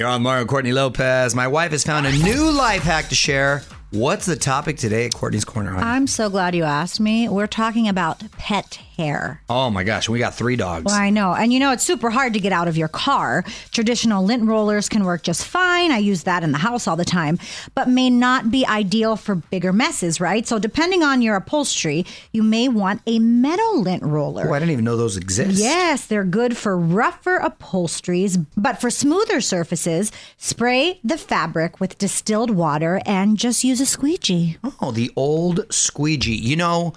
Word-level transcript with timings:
You're 0.00 0.08
on 0.08 0.22
Mario 0.22 0.46
Courtney 0.46 0.72
Lopez. 0.72 1.34
My 1.34 1.46
wife 1.46 1.72
has 1.72 1.84
found 1.84 2.06
a 2.06 2.12
new 2.12 2.50
life 2.50 2.80
hack 2.80 3.10
to 3.10 3.14
share. 3.14 3.60
What's 3.92 4.24
the 4.26 4.36
topic 4.36 4.76
today 4.76 5.06
at 5.06 5.14
Courtney's 5.14 5.44
Corner? 5.44 5.72
honey? 5.72 5.82
I'm 5.84 6.06
so 6.06 6.30
glad 6.30 6.54
you 6.54 6.62
asked 6.62 7.00
me. 7.00 7.28
We're 7.28 7.48
talking 7.48 7.88
about 7.88 8.22
pet 8.38 8.78
hair. 8.96 9.42
oh 9.48 9.68
my 9.70 9.82
gosh, 9.82 10.08
we 10.08 10.18
got 10.20 10.34
three 10.34 10.54
dogs. 10.54 10.84
Well, 10.84 10.94
I 10.94 11.10
know. 11.10 11.34
And 11.34 11.52
you 11.52 11.58
know, 11.58 11.72
it's 11.72 11.82
super 11.82 12.10
hard 12.10 12.34
to 12.34 12.38
get 12.38 12.52
out 12.52 12.68
of 12.68 12.76
your 12.76 12.86
car. 12.86 13.44
Traditional 13.72 14.22
lint 14.22 14.44
rollers 14.44 14.88
can 14.88 15.04
work 15.04 15.22
just 15.24 15.44
fine. 15.44 15.90
I 15.90 15.98
use 15.98 16.22
that 16.24 16.44
in 16.44 16.52
the 16.52 16.58
house 16.58 16.86
all 16.86 16.94
the 16.94 17.04
time, 17.04 17.38
but 17.74 17.88
may 17.88 18.10
not 18.10 18.50
be 18.50 18.64
ideal 18.64 19.16
for 19.16 19.34
bigger 19.34 19.72
messes, 19.72 20.20
right? 20.20 20.46
So, 20.46 20.58
depending 20.60 21.02
on 21.02 21.20
your 21.22 21.34
upholstery, 21.34 22.06
you 22.32 22.44
may 22.44 22.68
want 22.68 23.02
a 23.06 23.18
metal 23.18 23.80
lint 23.80 24.04
roller. 24.04 24.48
Oh, 24.48 24.52
I 24.52 24.60
didn't 24.60 24.72
even 24.72 24.84
know 24.84 24.96
those 24.98 25.16
exist. 25.16 25.58
Yes, 25.58 26.06
they're 26.06 26.22
good 26.22 26.56
for 26.56 26.76
rougher 26.76 27.36
upholsteries, 27.36 28.36
but 28.56 28.80
for 28.80 28.90
smoother 28.90 29.40
surfaces, 29.40 30.12
spray 30.36 31.00
the 31.02 31.18
fabric 31.18 31.80
with 31.80 31.98
distilled 31.98 32.50
water 32.50 33.00
and 33.04 33.36
just 33.36 33.64
use 33.64 33.79
a 33.80 33.86
squeegee. 33.86 34.58
Oh, 34.80 34.90
the 34.92 35.10
old 35.16 35.66
squeegee. 35.72 36.36
You 36.36 36.56
know, 36.56 36.92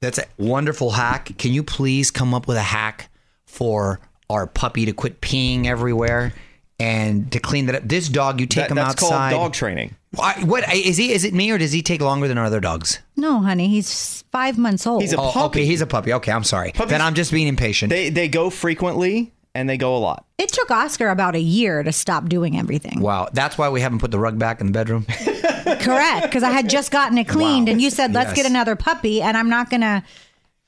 that's 0.00 0.18
a 0.18 0.24
wonderful 0.38 0.90
hack. 0.92 1.36
Can 1.38 1.52
you 1.52 1.62
please 1.62 2.10
come 2.10 2.32
up 2.34 2.46
with 2.48 2.56
a 2.56 2.62
hack 2.62 3.08
for 3.46 4.00
our 4.28 4.46
puppy 4.46 4.86
to 4.86 4.92
quit 4.92 5.20
peeing 5.20 5.66
everywhere 5.66 6.32
and 6.78 7.30
to 7.32 7.38
clean 7.40 7.66
that 7.66 7.74
up? 7.74 7.82
This 7.84 8.08
dog, 8.08 8.40
you 8.40 8.46
take 8.46 8.64
That- 8.64 8.70
him 8.70 8.76
that's 8.76 9.02
outside. 9.02 9.32
called 9.32 9.42
dog 9.46 9.52
training. 9.52 9.94
Why- 10.12 10.34
What 10.44 10.72
is 10.74 10.96
he? 10.96 11.12
Is 11.12 11.24
it 11.24 11.32
me 11.34 11.50
or 11.50 11.58
does 11.58 11.70
he 11.72 11.82
take 11.82 12.00
longer 12.00 12.26
than 12.26 12.36
our 12.38 12.46
other 12.46 12.58
dogs? 12.60 12.98
No, 13.16 13.40
honey, 13.42 13.68
he's 13.68 14.24
five 14.32 14.58
months 14.58 14.86
old. 14.86 15.02
He's 15.02 15.12
a 15.12 15.16
Oh, 15.18 15.30
puppy. 15.30 15.60
okay, 15.60 15.66
he's 15.66 15.80
a 15.82 15.86
puppy. 15.86 16.12
Okay, 16.14 16.32
I'm 16.32 16.42
sorry. 16.44 16.72
Puppies- 16.72 16.90
then 16.90 17.00
I'm 17.02 17.14
just 17.14 17.30
being 17.30 17.46
impatient. 17.46 17.90
They 17.90 18.10
they 18.10 18.26
go 18.26 18.50
frequently 18.50 19.32
and 19.54 19.68
they 19.68 19.76
go 19.76 19.96
a 19.96 19.98
lot. 19.98 20.24
It 20.38 20.48
took 20.52 20.70
Oscar 20.70 21.10
about 21.10 21.36
a 21.36 21.40
year 21.40 21.82
to 21.84 21.92
stop 21.92 22.28
doing 22.28 22.58
everything. 22.58 23.00
wow, 23.00 23.28
that's 23.32 23.56
why 23.58 23.68
we 23.68 23.80
haven't 23.82 23.98
put 23.98 24.10
the 24.10 24.18
rug 24.18 24.36
back 24.38 24.60
in 24.60 24.66
the 24.66 24.72
bedroom. 24.72 25.06
Correct, 25.80 26.22
because 26.22 26.42
I 26.42 26.50
had 26.50 26.68
just 26.68 26.90
gotten 26.90 27.18
it 27.18 27.24
cleaned, 27.28 27.66
Wow. 27.68 27.72
and 27.72 27.82
you 27.82 27.90
said 27.90 28.12
let's 28.12 28.28
Yes. 28.30 28.36
get 28.36 28.46
another 28.46 28.76
puppy, 28.76 29.22
and 29.22 29.36
I'm 29.36 29.48
not 29.48 29.70
gonna 29.70 30.02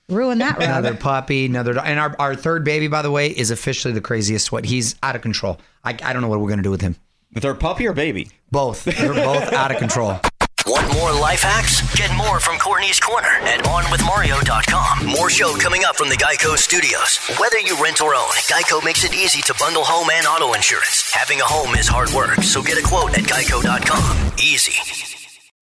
ruin 0.08 0.38
that 0.38 0.54
rug. 0.58 0.62
another 0.64 0.94
puppy, 0.94 1.46
another 1.46 1.72
dog. 1.74 1.84
And 1.86 1.98
our, 1.98 2.14
our 2.18 2.34
third 2.34 2.64
baby, 2.64 2.88
by 2.88 3.02
the 3.02 3.10
way, 3.10 3.28
is 3.28 3.50
officially 3.50 3.94
the 3.94 4.00
craziest. 4.00 4.52
What 4.52 4.64
he's 4.64 4.94
out 5.02 5.16
of 5.16 5.22
control. 5.22 5.58
I, 5.84 5.90
I 6.02 6.12
don't 6.12 6.22
know 6.22 6.28
what 6.28 6.40
we're 6.40 6.48
gonna 6.50 6.62
do 6.62 6.70
with 6.70 6.80
him. 6.82 6.96
With 7.34 7.42
their 7.44 7.54
puppy 7.54 7.86
or 7.86 7.92
baby? 7.94 8.28
Both. 8.50 8.84
They're 8.84 9.14
both 9.14 9.52
out 9.54 9.70
of 9.70 9.78
control. 9.78 10.20
Want 10.66 10.92
more 10.94 11.12
life 11.12 11.42
hacks? 11.42 11.82
Get 11.96 12.14
more 12.16 12.38
from 12.38 12.58
Courtney's 12.58 13.00
Corner 13.00 13.26
at 13.42 13.64
OnWithMario.com. 13.64 15.06
More 15.06 15.28
show 15.28 15.56
coming 15.56 15.84
up 15.84 15.96
from 15.96 16.08
the 16.08 16.14
Geico 16.16 16.56
Studios. 16.56 17.18
Whether 17.40 17.58
you 17.58 17.76
rent 17.82 18.00
or 18.00 18.14
own, 18.14 18.30
Geico 18.46 18.84
makes 18.84 19.04
it 19.04 19.12
easy 19.14 19.42
to 19.42 19.54
bundle 19.58 19.82
home 19.84 20.08
and 20.12 20.26
auto 20.26 20.54
insurance. 20.54 21.10
Having 21.12 21.40
a 21.40 21.44
home 21.44 21.74
is 21.74 21.88
hard 21.88 22.10
work, 22.10 22.42
so 22.42 22.62
get 22.62 22.78
a 22.78 22.82
quote 22.86 23.18
at 23.18 23.24
Geico.com. 23.24 24.32
Easy. 24.38 24.72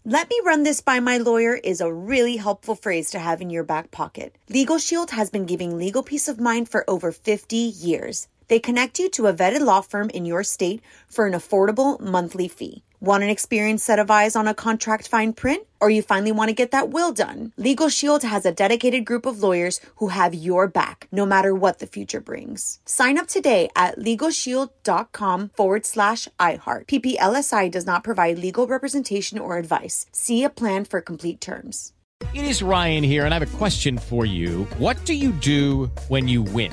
Let 0.05 0.28
me 0.28 0.41
run 0.44 0.65
this 0.65 0.81
by 0.81 1.00
my 1.00 1.19
lawyer 1.19 1.55
is 1.55 1.81
a 1.81 1.93
really 1.93 2.37
helpful 2.37 2.75
phrase 2.75 3.10
to 3.10 3.19
have 3.19 3.41
in 3.41 3.49
your 3.50 3.65
back 3.65 3.91
pocket. 3.91 4.37
Legal 4.49 4.78
Shield 4.78 5.10
has 5.12 5.31
been 5.31 5.47
giving 5.47 5.78
legal 5.78 6.03
peace 6.03 6.28
of 6.28 6.41
mind 6.41 6.69
for 6.69 6.89
over 6.89 7.10
50 7.12 7.56
years. 7.56 8.28
They 8.50 8.59
connect 8.59 8.99
you 8.99 9.09
to 9.11 9.28
a 9.28 9.33
vetted 9.33 9.61
law 9.61 9.81
firm 9.81 10.11
in 10.11 10.27
your 10.27 10.43
state 10.43 10.83
for 11.09 11.25
an 11.28 11.34
affordable 11.34 12.00
monthly 12.00 12.49
fee. 12.49 12.83
Want 12.99 13.22
an 13.22 13.31
experienced 13.31 13.87
set 13.87 14.00
of 14.00 14.11
eyes 14.11 14.34
on 14.34 14.49
a 14.49 14.55
contract 14.55 15.06
fine 15.06 15.33
print? 15.34 15.69
Or 15.81 15.88
you 15.88 16.03
finally 16.03 16.33
want 16.33 16.49
to 16.49 16.55
get 16.55 16.72
that 16.72 16.91
will 16.91 17.12
done? 17.12 17.53
Legal 17.56 17.89
Shield 17.89 18.25
has 18.25 18.44
a 18.44 18.53
dedicated 18.53 19.05
group 19.05 19.25
of 19.25 19.41
lawyers 19.41 19.81
who 19.97 20.09
have 20.09 20.34
your 20.34 20.66
back, 20.66 21.06
no 21.12 21.25
matter 21.25 21.55
what 21.55 21.78
the 21.78 21.87
future 21.87 22.21
brings. 22.21 22.81
Sign 22.84 23.19
up 23.19 23.28
today 23.28 23.69
at 23.77 23.99
LegalShield.com 23.99 25.50
forward 25.50 25.87
slash 25.87 26.27
iHeart. 26.41 26.87
PPLSI 26.89 27.71
does 27.71 27.87
not 27.87 28.03
provide 28.03 28.37
legal 28.39 28.66
representation 28.66 29.39
or 29.39 29.59
advice. 29.59 30.06
See 30.10 30.43
a 30.43 30.50
plan 30.50 30.84
for 30.84 31.00
complete 31.00 31.41
terms. 31.41 31.93
It 32.34 32.44
is 32.44 32.62
Ryan 32.62 33.05
here, 33.05 33.25
and 33.25 33.33
I 33.33 33.39
have 33.39 33.55
a 33.55 33.59
question 33.59 33.97
for 33.97 34.27
you. 34.27 34.65
What 34.77 35.03
do 35.06 35.15
you 35.15 35.31
do 35.31 35.87
when 36.09 36.28
you 36.28 36.43
win? 36.43 36.72